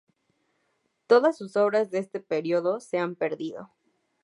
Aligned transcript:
Todas 1.05 1.37
sus 1.37 1.55
obras 1.55 1.91
de 1.91 1.99
este 1.99 2.19
período 2.19 2.79
se 2.79 2.97
han 2.97 3.13
perdido. 3.15 3.69